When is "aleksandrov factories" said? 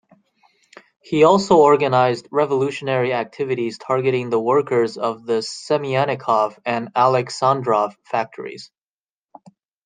6.95-8.71